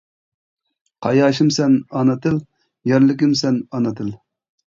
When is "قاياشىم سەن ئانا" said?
1.05-2.15